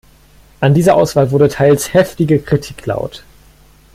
An 0.61 0.73
dieser 0.73 0.95
Auswahl 0.95 1.29
wurde 1.29 1.47
teils 1.47 1.93
heftige 1.93 2.39
Kritik 2.39 2.87
laut. 2.87 3.23